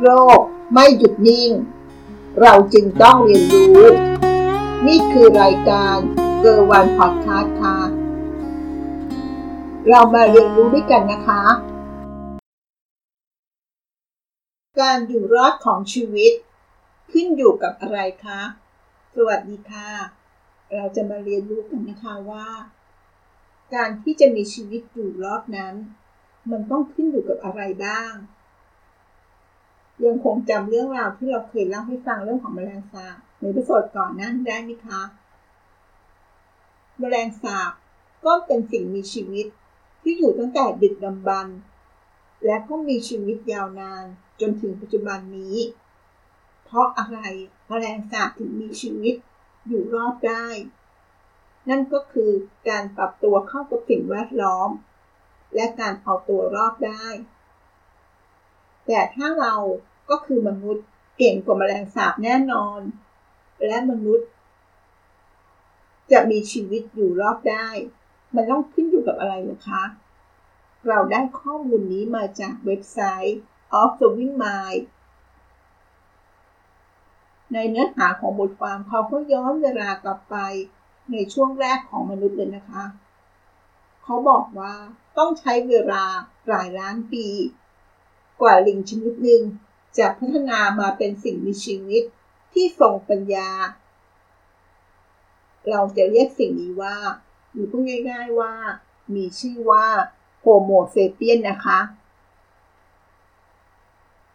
[0.00, 0.08] โร
[0.38, 0.40] ค
[0.72, 1.50] ไม่หยุดนิ่ง
[2.40, 3.86] เราจึงต้องเรียนรู้
[4.86, 5.96] นี่คือรายการ
[6.40, 7.78] เกอร์วันพอดคาสต์ค่ะ
[9.88, 11.42] เรามาเรียนรู้ด้วยกันนะคะ
[14.80, 16.32] การอยู่รอดของชีวิต
[17.10, 18.40] ขึ้นอยู่กับอะไรคะ
[19.16, 19.90] สวัสดีค่ะ
[20.74, 22.48] เราจะมาเรียนรู้กันนะคะว่า
[23.74, 25.74] การที่จะมีชีวิตอยู่รอดนั้น
[26.50, 28.12] มันต้องขึ้นอยู่กับอะไรบ้าง
[30.04, 35.02] ยังคงจำเรื่องราวที่เราเคยเล่าให้ฟังเรื่องของแมลงสาบในประสดก่อนนั้นได้ไหมคะ
[36.98, 37.70] แมลงสาบ
[38.24, 39.46] ก็เป็นสิ่งมีชีวิต
[40.02, 41.48] ที่อยู่ตั้งแต่ดึกดำบรร
[42.44, 44.04] และก็มีชีวิตยาวนาน
[44.40, 45.56] จนถึงปัจจุบันนี้
[46.64, 47.18] เพราะอะไร
[47.68, 49.14] แมลงสาบถึงมีชีวิต
[49.68, 50.46] อยู่รอดได้
[51.68, 52.30] นั่นก็คือ
[52.68, 54.70] การปรับตัวเข้ากับสิ่งแวดล้อม
[55.54, 57.06] และการเอาตัวรอดได้
[58.86, 59.54] แต่ถ้าเรา
[60.10, 60.84] ก็คือมนุษย์
[61.18, 62.80] เก่งกว่าแมลงสาบแน่นอน
[63.66, 64.28] และมนุษย์
[66.12, 67.68] จะมีชีวิตอยู่รอดได้
[68.34, 69.82] มันต้องขึ้นอยู่กับอะไรนะคะ
[70.88, 73.38] เราได้ข้อมูลนี้มาจากเว็บไซต์
[73.80, 74.82] of the Wing Mind
[77.52, 80.36] ในเนื้อหาของบทความเขาก็ย้อนเวลากลับไป
[81.12, 82.84] ในช่วงแรกของมนุษย์เลยนะคะ
[84.02, 84.74] เขาบอกว่า
[85.18, 86.04] ต้องใช้เวลา
[86.48, 87.26] หลายล้านปี
[88.40, 89.42] กว่าลิงชนิดหนึ่ง
[89.98, 92.02] จะพัฒนามาเป็นสิ่งมีชีวิต
[92.52, 93.50] ที่ทรงปัญญา
[95.70, 96.96] เราจะเรียกสิ่งนี้ว่า
[97.52, 98.54] หรือพูดง่ายๆว่า
[99.14, 99.86] มีชื่อว่า
[100.40, 101.80] โฮโมเซเปียนนะคะ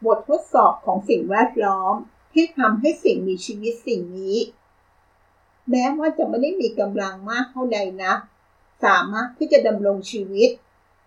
[0.05, 1.95] บททดสอบของสิ่งแวดล้อม
[2.33, 4.37] ที่ทำให้สิ่งมีชีวิตสิ่งนี้
[5.69, 8.13] แม้ว่าจะไม่ได้มีกำลังมากเท่าใดนะ
[8.83, 10.49] สามารถที่จะดำรงชีวิต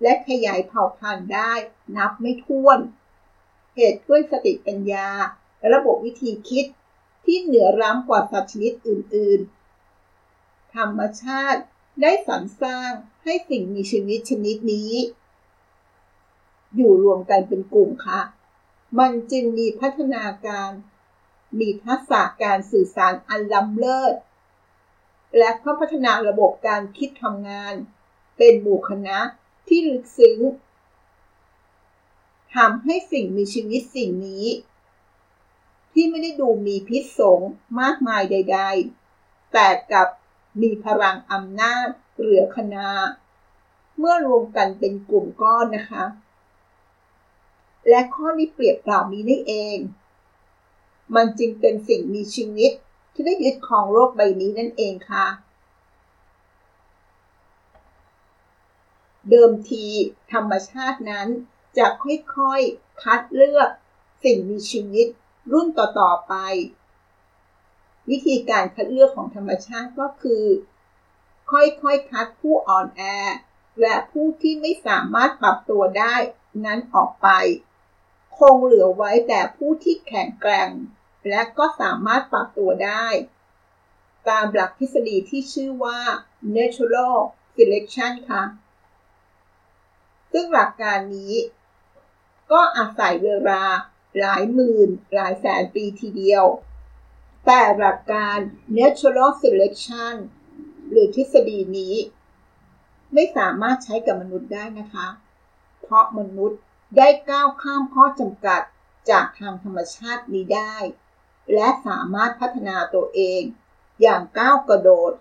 [0.02, 1.52] และขยายเผ่าพันธุ์ได้
[1.96, 2.78] นับไม่ถ้วน
[3.74, 5.08] เหตุด้วยสติปัญญา
[5.58, 6.66] และระบบวิธีคิด
[7.24, 9.40] ที่เหนือล้ำกว่าสัตว์ชนิดอื่น
[10.06, 11.62] ๆ ธรรมชาติ
[12.02, 12.90] ได้สรรสร้าง
[13.22, 14.92] ให้สิ่งมีชีวิตชนิดนี้
[16.76, 18.20] อยู่รวมกันเป็นกลุ่มค่ะ
[18.98, 20.70] มันจึงมีพัฒนาการ
[21.58, 24.14] มีทักษะการสื่อสารอันล้ำเลิศ
[25.38, 27.74] และก็พัฒนาระบบการคิดทำงาน
[28.36, 29.18] เป็นหมู่คณะ
[29.66, 30.38] ที่ลึกซึ้ง
[32.54, 34.46] ทำให้สิ่งมีชีวิตสิ่งนี้
[35.92, 37.40] ที่ไม่ได้ดูมีพิษสง
[37.80, 38.60] มากมายใด
[39.06, 40.08] ๆ แต่กับ
[40.62, 41.86] มีพลังอำนาจ
[42.16, 42.88] เหลือคณา
[43.98, 46.04] เมื่อรวมกันเป็นกลุ่มก้อนนะคะ
[47.88, 49.78] และข้อนี้เปรียบเปล่านี้ได้เอง
[51.14, 52.72] มันจึงเป็นสิ่งมีชีวิต
[53.12, 55.26] ที่ได้ยึดครองโลกใบนี้นั่นเองค่ะ
[59.30, 59.86] เดิมที
[60.32, 61.28] ธรรมชาตินั้น
[61.78, 63.68] จะค่อยๆคัดเลือก
[64.24, 65.06] สิ่งมีชีวิต
[65.52, 66.34] รุ่นต่อๆไป
[68.10, 70.44] วิธีการคัดเลือกของธรรมชาติก็คือ
[71.50, 73.02] ค่อยๆคัดผู้อ่อนแอ
[73.80, 76.14] และผู้ที่ไม่สามารถปรับตัวได้
[76.64, 77.28] นั้นออกไป
[78.36, 80.70] คงเหลือไว้แต่ผู้ที่แข็งแกร่ง
[81.28, 83.06] และก็สามารถปรับตัวได้
[84.28, 86.00] ตามหลักทฤษฎีที่ชื่อว่า
[86.56, 87.16] natural
[87.54, 88.42] selection ค่ะ
[90.36, 91.34] ซึ่งหลักการนี้
[92.52, 93.62] ก็อาศัยเวลา
[94.18, 96.44] หลายหมื่น หลายแสนปีทีเดียว
[97.46, 98.38] แต่หลักการ
[98.78, 100.14] natural selection
[100.90, 101.94] หรือทฤษฎีนี้
[103.14, 105.08] ไม่สามารถใช้กับมนุษย์ได้นะคะ
[105.82, 106.60] เพราะมนุษย์
[106.96, 108.62] ได้ก้าวข้ามข้อจำกัด
[109.10, 110.76] จากทางธรรมชาตินี้ได้
[111.54, 113.42] และสามารถพัฒนาตัวเอง
[114.02, 115.12] อย่างก้าวกระโดด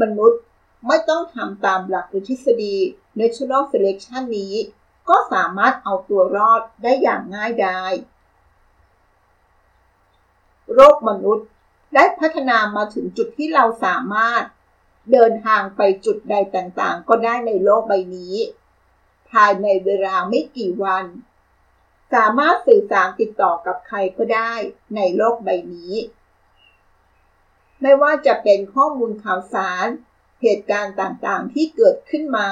[0.00, 0.42] มนุษย์
[0.86, 2.74] ไม่ต้องทำตามหลักหรือทฤษฎี
[3.18, 4.54] natural selection นี้
[5.08, 7.92] ก็สามารถเอาตัวรอดได้อย่างง่ายดาย
[10.74, 11.46] โรคมนุษย์
[11.94, 14.42] ได้พัฒนามาถึงจุดที่เราสามารถ
[15.12, 18.34] เดินทางไปจุดใดต่างๆ ก็ได้ในโลกใบนี้
[19.30, 21.04] ภายในเวลาไม่กี่วัน
[22.14, 24.52] สามารถสื่อสารติดต่อกับใครก็ได้
[24.96, 25.94] ในโลกใบนี้
[27.82, 29.86] ไม่ว่าจะเป็นข้อมูลข่าวสาร
[30.42, 32.48] เหตุการณ์ต่างๆที่เกิดขึ้นมา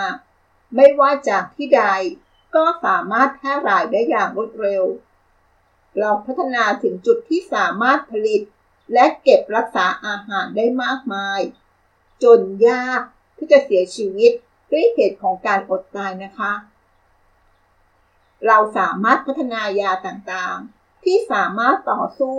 [0.75, 1.83] ไม่ว่าจากที่ใด
[2.55, 4.85] ก็สามารถแพร่หลายได้อย่างรวดเร็ว
[5.99, 8.43] เราพัฒนาถึงจุดที่สามารถผลิต
[8.93, 11.41] และเก็บรักษาอาหารได้มากมาย
[12.23, 13.01] จนยาก
[13.37, 14.33] ที่จะเสียชีวิต
[14.71, 16.53] ด้วยเหตุของการอดตายนะคะ
[18.47, 22.39] เราสามารถพัฒนายาต่างๆ ที่สามารถต่อสู้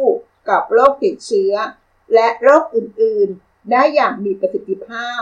[0.50, 1.54] กับโรคติดเชื้อ
[2.14, 5.22] และโรคอื่นๆ ได้อย่างมีประสิทธิภาพ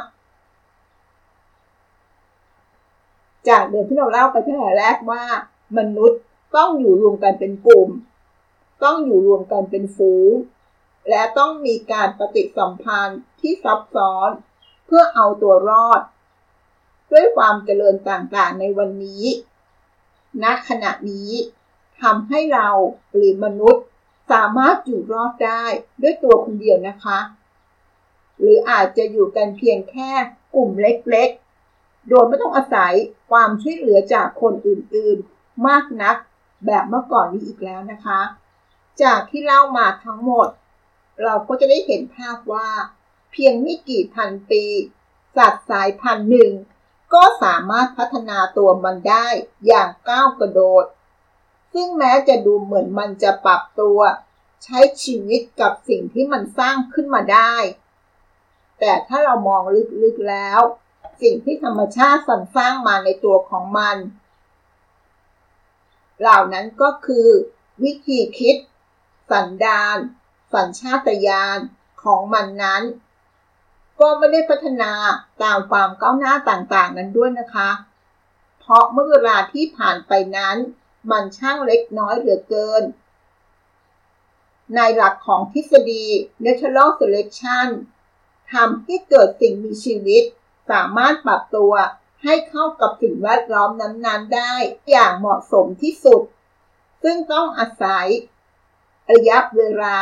[3.50, 5.24] จากเดิมที่เราเล่าไปที่แรกว่า
[5.78, 6.20] มนุษย์
[6.56, 7.90] ต้องอยู่รวมกันเป็นกลุ่ม
[8.84, 10.34] ต้องอยู่รวมกันเป็นฝูง
[11.10, 14.30] และต้องมีการปฏิสัมพันธ์ที่ซับซ้อน
[14.86, 16.02] เพื่อเอาตัวรอด
[17.12, 19.26] ด้วยความเจริญต่างๆในวันนี้
[20.44, 21.32] ณขณะนี้
[22.02, 22.70] ทำให้เรา
[23.14, 23.84] หรือมนุษย์
[24.32, 25.64] สามารถอยู่รอดได้
[26.02, 27.20] ด้วยตัวคนเดียวนะคะ
[28.44, 30.12] หรืออาจจะอยู่กันเพียงแค่
[30.56, 32.94] กลุ่มเล็กๆ โดยไม่ต้องอาศัย
[33.30, 36.16] ความช่วยเหลือจากคนอื่นๆ มากนัก
[36.66, 38.22] แบบเมื่อก่อนนี้อีกแล้วนะคะ
[39.04, 40.48] จากที่เล่ามาทั้งหมด
[41.24, 42.70] เราก็จะได้เห็นภาพว่า
[43.32, 44.64] เพียงไม่กี่พันปี
[45.38, 46.52] สัตว์สายพันธุ์หนึ่ง
[47.14, 49.28] ก็สามารถพัฒนาตัวมันได้
[49.68, 50.86] อย่างก้าวกระโดด
[51.74, 54.00] ซึ่งแม้จะดูเหมือนมันจะปรับตัว
[54.64, 57.56] ใช้ชีวิตกับสิ่งที่มันสร้างขึ้นมาได้
[58.86, 59.64] แต่ถ้าเรามอง
[60.04, 60.60] ลึกๆแล้ว
[61.22, 63.98] สิ่งที่ธรรมชาติสรรสร้างมาในตัวของมัน
[66.22, 67.28] เหล่านั้นก็คือ
[67.84, 68.56] วิธีคิด
[69.32, 69.98] สันดาน
[70.54, 71.60] สัญชาตญาณ
[72.04, 72.84] ของมันนั้น
[74.00, 74.92] ก็ไม่ได้พัฒนา
[75.44, 77.70] ตามความก้าวหน้าต่างๆ นั้นด้วยนะคะ
[78.60, 80.58] เพราะเมื่อเวลาที่ผ่านไปนั้น
[81.12, 82.84] มันช่างเล็กน้อยเหลือเกิน
[84.76, 86.06] ในหลักของทฤษฎี
[86.46, 87.68] natural selection
[88.54, 90.24] ทำให้เกิดสิ่งมีชีวิต
[90.72, 91.74] สามารถปรับตัว
[92.24, 94.54] ให้เข้ากับสิ่งแวดล้อมนั้นๆ ได้
[94.92, 96.22] อย่างเหมาะสมที่สุด
[97.04, 98.08] ซึ่งต้องอาศัย
[99.12, 99.98] ระยะเวลา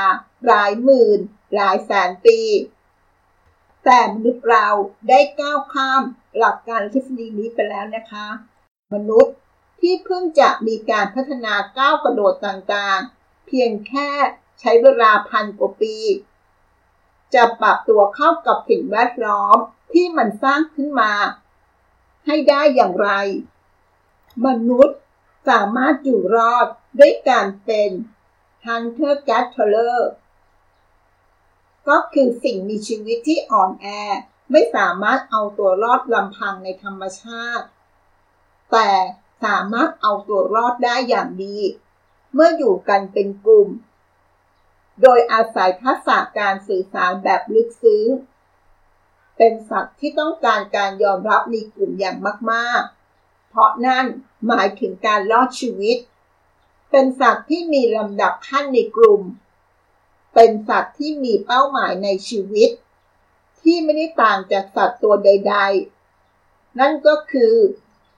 [0.46, 1.20] หลายหมื่น
[1.56, 2.40] หลายแสนปี
[3.86, 4.68] แต่มนุษย์เรา
[5.10, 6.04] ได้ก้าวข้าม
[6.38, 8.28] หลักการทฤษฎีนี้ไปแล้วนะคะ
[8.94, 9.36] มนุษย์
[9.82, 14.10] ที่เพิ่งจะมีการพัฒนาก้าวกระโดดต่างๆ เพียงแค่
[14.60, 15.96] ใช้เวลาพันกว่าปี
[17.36, 19.58] จะปรับตัวเข้ากับสิ่งแวดล้อม
[19.94, 21.14] ที่มันสร้างขึ้นมา
[22.26, 23.10] ให้ได้อย่างไร
[24.46, 24.98] มนุษย์
[25.50, 26.68] สามารถอยู่รอด
[27.00, 27.92] ด้วยการเป็น
[28.66, 30.00] Hunter Gatherer
[31.90, 33.88] ก็คือสิ่งมีชีวิตที่อ่อนแอ
[34.52, 37.68] ไม่สามารถเอาตัวรอดลำพังในธรรมชาติ
[38.72, 38.90] แต่
[39.44, 41.58] สามารถเอาตัวรอดได้อย่างดี
[42.34, 43.70] เมื่ออยู่กันเป็นกลุ่ม
[45.02, 48.08] โดยอาศัยทักษะการสื่อสารแบบลึกซึ้ง
[49.38, 52.18] เป็นสัตว์ที่ต้องการการยอมรับในกลุ่มอย่าง
[52.52, 54.06] มากๆ เพราะนั่น
[54.48, 55.98] หมายถึงการรอดชีวิต
[56.92, 59.22] เป็นสัตว์ที่มีลำดับขั้นในกลุ่ม
[60.34, 62.70] เป็นสัตว์ที่มีเป้าหมายในชีวิต
[63.62, 65.56] ที่ไม่ได้ต่างจากสัตว์ตัวใด
[66.18, 67.56] ๆ นั่นก็คือ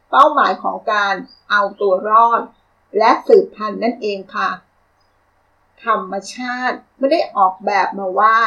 [0.10, 1.16] เป้าหมายของการ
[1.50, 2.42] เอาตัวรอด
[2.98, 4.50] และสืบพันธุ์นั่นเองค่ะ
[5.86, 8.38] ธรรมชาติไม่ได้ออกแบบมาว่า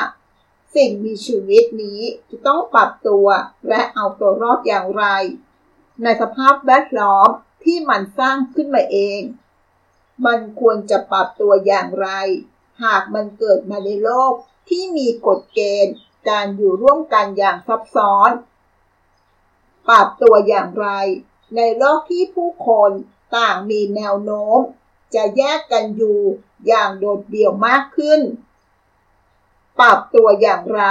[0.75, 2.01] สิ่งมีชีวิตนี้
[2.31, 3.27] จะต้องปรับตัว
[3.69, 5.05] และเอาตัวรอดอย่างไร
[6.03, 7.29] ในสภาพแวดล้อม
[7.65, 9.21] ที่มันสร้างขึ้นมาเอง
[10.27, 12.09] มันควรจะปรับตัวอย่างไร
[12.85, 14.33] หากมันเกิดมาในโลก
[14.69, 15.97] ที่มีกฎเกณฑ์
[16.29, 18.31] การอยู่ร่วมกันอย่างซับซ้อน
[19.89, 20.89] ปรับตัวอย่างไร
[21.57, 22.91] ในโลกที่ผู้คน
[23.37, 24.59] ต่างมีแนวโน้ม
[25.15, 26.21] จะแยกกันอยู่
[26.67, 28.21] อย่างโดดเดี่ยวมากขึ้น
[29.81, 30.83] ปรับตัวอย่างไร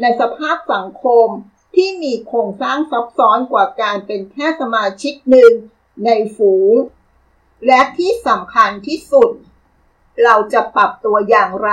[0.00, 1.26] ในสภาพสังคม
[1.74, 5.52] ที่มีโครงสร้างซับซ้อนกว่าการเป็นแค่สมาชิกหนึ่ง
[6.04, 6.74] ในฝูง
[7.66, 9.30] และที่สำคัญที่สุด
[10.24, 11.72] เราจะปรับตัวอย่างไร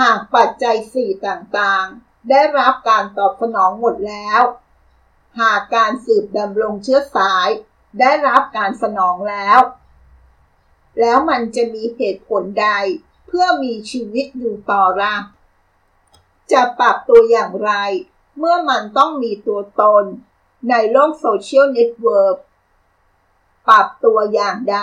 [0.00, 4.40] หากปัจจัยสี่ต่างๆ ได้รับการตอบสนองหมดแล้ว
[5.40, 7.48] หากการสืบดำรงเชื้อสาย
[8.00, 9.58] ได้รับการสนองแล้ว
[11.00, 12.68] แล้วมันจะมีเหตุผลใด
[13.26, 15.16] เพื่อมีชีวิตอยู่ต่อล่ะ
[16.52, 17.72] จะปรับตัวอย่างไร
[18.38, 20.04] เมื่อมันต้องมีตัวตน
[20.70, 22.38] ในโลก social network
[23.68, 24.78] ปรับตัวอย่างใด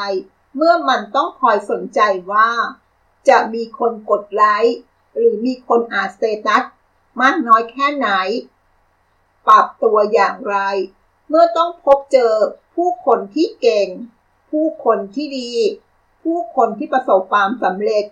[0.55, 1.99] เมื่อมันต้องคอยสนใจ
[2.31, 2.49] ว่า
[3.29, 4.77] จะมีคนกดไลค์
[5.15, 6.63] หรือมีคนอ่าน status
[7.21, 8.09] มากน้อยแค่ไหน
[9.47, 10.57] ปรับตัวอย่างไร
[11.29, 12.33] เมื่อต้องพบเจอ
[12.75, 13.87] ผู้คนที่เก่ง
[14.49, 15.51] ผู้คนที่ดี
[16.25, 18.05] ผู้คนที่ประสบความสำเร็จ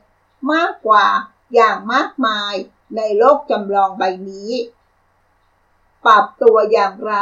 [0.53, 1.07] มากกว่า
[1.55, 2.53] อย่างมากมาย
[2.95, 4.51] ในโลกจำลองใบนี้
[6.05, 7.15] ปรับตัวอย่างไร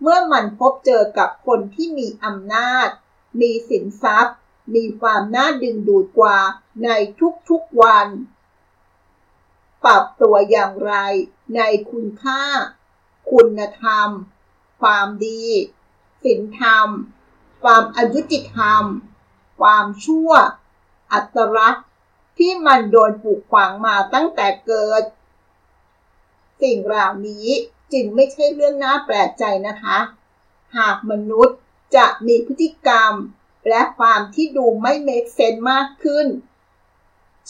[0.00, 2.88] เมื่อมันพบเจอกับคนที่มีอำนาจ
[3.40, 4.36] มีสินทรัพย์
[4.74, 6.38] มีความน่าดึงดูดกว่า
[6.84, 6.88] ใน
[7.48, 8.08] ทุกๆวัน
[9.84, 10.94] ปรับตัวอย่างไร
[11.56, 12.42] ในคุณค่า
[13.30, 14.08] คุณธรรม
[14.80, 15.44] ความดี
[16.24, 16.88] ศีลธรรม
[17.62, 18.84] ความอายุติธรรม
[19.60, 20.30] ความชั่ว
[21.12, 21.86] อัตรักษณ์
[22.38, 25.02] ที่มันโดนปลูกฝังมาตั้งแต่เกิด
[26.62, 27.48] สิ่งเหล่านี้
[27.92, 29.98] จึงไม่ใช่เรื่องน่าแปลกใจนะคะ
[30.76, 31.58] หากมนุษย์
[31.96, 33.12] จะมีพฤติกรรม
[33.68, 36.26] และความที่ดูไม่เมคเซนมากขึ้น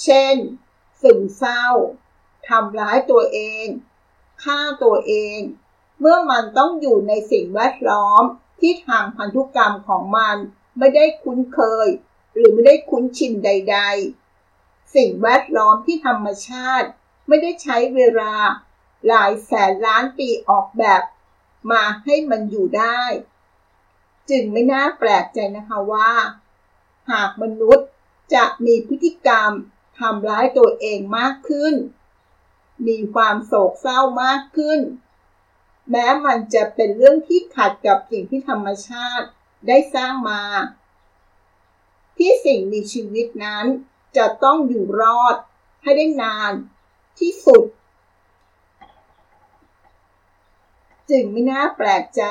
[0.02, 0.36] เช่น
[1.02, 1.66] สึมเศร้า
[2.48, 3.66] ทำร้ายตัวเอง
[4.42, 5.38] ฆ่าตัวเอง
[6.00, 8.22] เมื่อมันต้องอยู่ในสิ่งแวดล้อม
[8.60, 10.36] ที่ทางพันธุกรรมของมัน
[10.80, 11.88] ไม่ได้คุ้นเคย
[12.34, 13.78] หรือไม่ได้คุ้นชินใด
[14.36, 16.88] ๆ สิ่งแวดล้อมที่ธรรมชาติ
[17.28, 18.34] ไม่ได้ใช้เวลา
[19.06, 21.02] หลายแสนล้านปีออกแบบ
[21.70, 23.02] มาให้มันอยู่ได้
[24.30, 26.12] จึงไม่น่าแปลกใจนะคะว่า
[27.10, 27.88] หากมนุษย์
[28.34, 29.50] จะมีพฤติกรรม
[29.98, 31.74] ทำร้ายตัวเองมากขึ้น
[32.86, 34.80] มีความโศกเศร้ามากขึ้น
[35.90, 39.28] แม้มันจะเป็นเรื่องที่ขัดกับสิ่งที่ธรรมชาติ
[39.66, 40.42] ได้สร้างมา
[42.16, 43.66] ที่สิ่งมีชีวิตนั้น
[44.16, 45.36] จะต้องอยู่รอด
[45.82, 46.52] ให้ได้นาน
[47.18, 47.64] ที่สุด
[51.10, 52.22] จึงไม่น่าแปลกใจ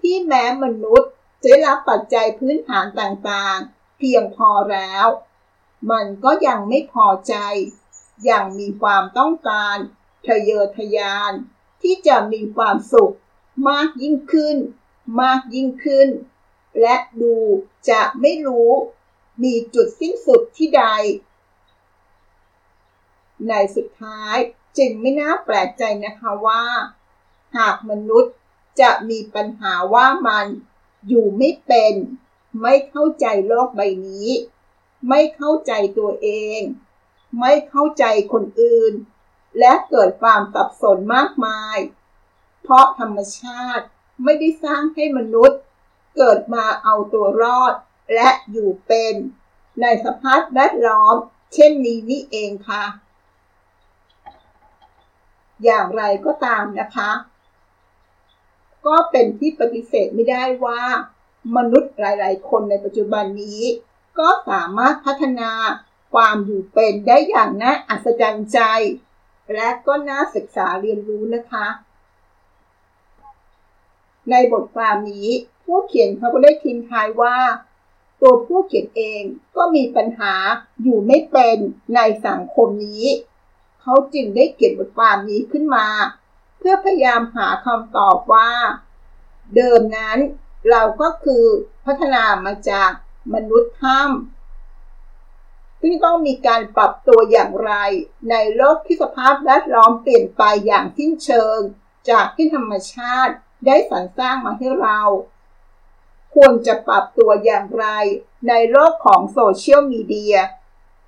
[0.00, 1.10] ที่แม้มนุษย์
[1.42, 5.06] จะได้รับปัจจัยพื้นฐานต่างๆ เพียงพอแล้ว
[5.90, 7.34] มันก็ยังไม่พอใจ
[8.30, 9.76] ยังมีความต้องการ
[10.26, 11.32] ทะเยอทะยาน
[11.82, 13.14] ที่จะมีความสุข
[13.68, 14.56] มากยิ่งขึ้น
[15.22, 16.08] มากยิ่งขึ้น
[16.80, 17.36] และดู
[17.90, 18.70] จะไม่รู้
[19.42, 20.84] มีจุดสิ้นสุดที่ใด
[23.48, 24.36] ในสุดท้าย
[24.78, 26.64] จึงไม่น่าแปลกใจนะคะว่า
[27.56, 28.34] หากมนุษย์
[28.80, 30.46] จะมีปัญหาว่ามัน
[31.08, 31.94] อยู่ไม่เป็น
[32.62, 34.28] ไม่เข้าใจโลกใบนี้
[35.08, 36.60] ไม่เข้าใจตัวเอง
[37.40, 38.92] ไม่เข้าใจคนอื่น
[39.58, 41.78] และเกิดความสับสนมากมาย
[42.62, 43.86] เพราะธรรมชาติ
[44.24, 45.60] ไม่ได้สร้างให้มนุษย์
[46.16, 47.74] เกิดมาเอาตัวรอด
[48.14, 49.14] และอยู่เป็น
[49.80, 51.16] ในสภาพแวดล้อม
[51.54, 52.84] เช่นนี้นี่เองค่ะ
[55.64, 57.10] อย่างไรก็ตามนะคะ
[58.86, 60.80] ก็เป็นที่ปฏิเสธไม่ได้ว่า
[61.56, 63.62] มนุษย์หลาย ๆ คนในปัจจุบันนี้
[64.18, 65.50] ก็สามารถพัฒนา
[66.14, 68.60] ความอยู่เป็นได้อย่างน่าอัศจรรย์ใจ
[69.52, 71.66] และก็น่าศึกษาเรียนรู้นะคะ
[74.30, 75.28] ในบทความนี้
[75.64, 77.36] ผู้เขียนเขาก็ได้ทิ้งท้ายว่า
[78.20, 79.22] ตัวผู้เขียนเอง
[79.56, 80.34] ก็มีปัญหา
[80.82, 81.58] อยู่ไม่เป็น
[81.94, 83.06] ในสังคมนี้
[83.80, 85.86] เขาจึงได้เขียนบทความนี้ขึ้นมา
[86.58, 88.50] เพื่อพยายามหาคำตอบว่า
[89.56, 90.18] เดิมนั้น
[90.70, 91.44] เราก็คือ
[91.84, 92.90] พัฒนามาจาก
[93.34, 97.72] มนุษย์ถ้ำซึ่งต้องมีการปรับตัวอย่างไร
[98.30, 101.58] ในโลกที่สภาพแวดล้อมเปลี่ยนไปอย่างสิ้นเชิง
[102.10, 103.34] จากที่ธรรมชาติ
[103.66, 105.00] ได้สรรสร้างมาให้เรา
[106.34, 107.86] ควรจะปรับตัวอย่างไร
[108.48, 110.36] ในโลกของโซเชียลมีเดีย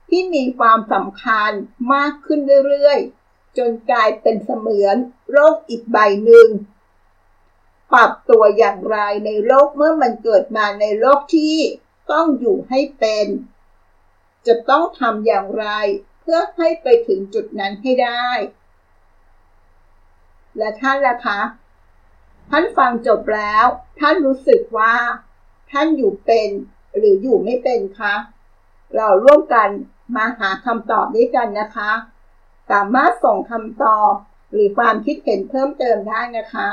[0.08, 1.50] ที่มีความสำคัญ
[1.92, 4.96] มากขึ้นเรื่อยๆ จนกลายเป็นเสมือน
[5.30, 6.48] โรคอีกใบหนึ่ง
[7.92, 11.56] ปรับตัวอย่างไรในโลกเมื่อมันเกิดมาในโลกที่
[12.12, 13.26] ต้องอยู่ให้เป็น
[14.46, 15.66] จะต้องทำอย่างไร
[16.20, 18.28] เพื่อให้ไปถึงจุดนั้นให้ได้
[20.58, 21.40] และท่านล่ะคะ
[22.50, 23.66] ท่านฟังจบแล้ว
[24.00, 24.94] ท่านรู้สึกว่า
[25.72, 26.48] ท่านอยู่เป็น
[26.96, 28.14] หรืออยู่ไม่เป็นคะ
[28.96, 29.68] เราร่วมกัน
[30.16, 31.92] มาหาคำตอบด้วยกันนะคะ
[32.70, 34.12] สามารถส่งคำตอบ
[34.52, 36.68] หรือความคิดเห็นเพิ่มเติมได้นะคะ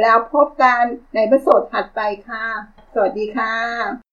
[0.00, 0.82] แล้วพบกัน
[1.14, 2.46] ในประสดถัดไปค่ะ
[2.92, 4.09] สวัสดีค่ะ